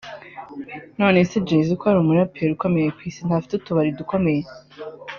nonese 0.99 1.35
Jay 1.47 1.63
Z 1.67 1.69
ko 1.79 1.83
ari 1.89 1.97
umuraperi 2.01 2.51
ukomeye 2.53 2.87
ku 2.95 3.01
isi 3.09 3.21
ntafite 3.27 3.53
utubari 3.55 3.89
dukomeye 3.99 4.43